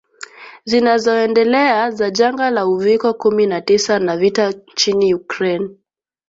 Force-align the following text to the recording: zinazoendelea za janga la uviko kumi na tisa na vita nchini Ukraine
zinazoendelea 0.65 1.91
za 1.91 2.09
janga 2.11 2.49
la 2.49 2.65
uviko 2.67 3.13
kumi 3.13 3.45
na 3.47 3.61
tisa 3.61 3.99
na 3.99 4.17
vita 4.17 4.51
nchini 4.67 5.13
Ukraine 5.13 5.69